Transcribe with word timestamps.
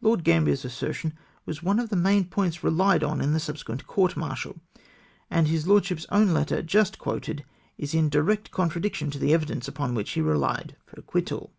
Lord 0.00 0.22
Gambier's 0.22 0.64
assertion 0.64 1.14
was 1.44 1.60
one 1.60 1.80
of 1.80 1.88
the 1.88 1.96
main 1.96 2.26
points 2.26 2.62
relied 2.62 3.02
on 3.02 3.20
in 3.20 3.32
the 3.32 3.40
subsequent 3.40 3.84
court 3.88 4.16
martial, 4.16 4.60
and 5.28 5.48
his 5.48 5.66
lordship's 5.66 6.06
own 6.12 6.32
letter 6.32 6.62
just 6.62 7.00
quoted 7.00 7.44
is 7.76 7.92
in 7.92 8.08
direct 8.08 8.52
contradiction 8.52 9.10
to 9.10 9.18
the 9.18 9.34
evidence 9.34 9.66
upon 9.66 9.96
which 9.96 10.10
he 10.12 10.20
rehed 10.20 10.76
for 10.86 11.00
acquittal. 11.00 11.52